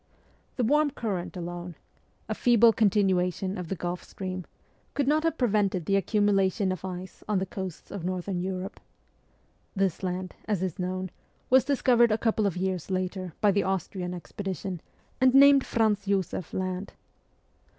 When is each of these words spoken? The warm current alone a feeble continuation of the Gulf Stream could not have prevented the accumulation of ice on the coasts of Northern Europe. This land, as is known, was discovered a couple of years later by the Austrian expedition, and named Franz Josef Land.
The 0.55 0.63
warm 0.63 0.89
current 0.89 1.37
alone 1.37 1.75
a 2.27 2.33
feeble 2.33 2.73
continuation 2.73 3.55
of 3.55 3.67
the 3.67 3.75
Gulf 3.75 4.03
Stream 4.03 4.45
could 4.95 5.07
not 5.07 5.21
have 5.23 5.37
prevented 5.37 5.85
the 5.85 5.95
accumulation 5.95 6.71
of 6.71 6.83
ice 6.83 7.23
on 7.29 7.37
the 7.37 7.45
coasts 7.45 7.91
of 7.91 8.03
Northern 8.03 8.41
Europe. 8.41 8.79
This 9.75 10.01
land, 10.01 10.33
as 10.45 10.63
is 10.63 10.79
known, 10.79 11.11
was 11.51 11.65
discovered 11.65 12.11
a 12.11 12.17
couple 12.17 12.47
of 12.47 12.57
years 12.57 12.89
later 12.89 13.33
by 13.41 13.51
the 13.51 13.61
Austrian 13.61 14.15
expedition, 14.15 14.81
and 15.21 15.35
named 15.35 15.63
Franz 15.67 16.07
Josef 16.07 16.51
Land. 16.51 16.93